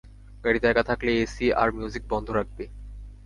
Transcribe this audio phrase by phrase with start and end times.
[0.43, 2.65] গাড়িতে একা থাকলে এসি আর মিউজিক বন্ধ রাখবি।